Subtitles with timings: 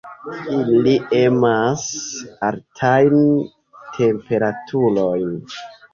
[0.75, 1.83] Ili emas
[2.49, 3.21] altajn
[3.99, 5.37] temperaturojn.